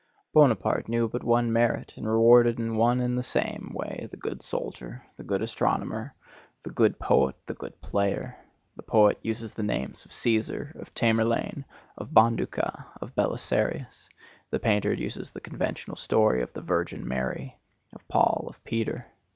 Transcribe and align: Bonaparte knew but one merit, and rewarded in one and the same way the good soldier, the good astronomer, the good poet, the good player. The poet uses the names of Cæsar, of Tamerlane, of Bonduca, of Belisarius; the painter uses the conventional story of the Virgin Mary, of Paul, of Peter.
Bonaparte 0.33 0.87
knew 0.89 1.07
but 1.07 1.23
one 1.23 1.53
merit, 1.53 1.93
and 1.95 2.07
rewarded 2.09 2.59
in 2.59 2.75
one 2.75 2.99
and 2.99 3.15
the 3.19 3.21
same 3.21 3.69
way 3.71 4.07
the 4.09 4.17
good 4.17 4.41
soldier, 4.41 5.03
the 5.15 5.23
good 5.23 5.43
astronomer, 5.43 6.11
the 6.63 6.71
good 6.71 6.97
poet, 6.97 7.35
the 7.45 7.53
good 7.53 7.79
player. 7.81 8.35
The 8.77 8.81
poet 8.81 9.19
uses 9.21 9.53
the 9.53 9.61
names 9.61 10.03
of 10.03 10.09
Cæsar, 10.09 10.73
of 10.73 10.91
Tamerlane, 10.95 11.65
of 11.99 12.15
Bonduca, 12.15 12.87
of 12.99 13.13
Belisarius; 13.13 14.09
the 14.49 14.57
painter 14.59 14.91
uses 14.91 15.29
the 15.29 15.39
conventional 15.39 15.95
story 15.97 16.41
of 16.41 16.51
the 16.53 16.61
Virgin 16.61 17.07
Mary, 17.07 17.53
of 17.93 18.07
Paul, 18.07 18.47
of 18.49 18.63
Peter. 18.63 19.05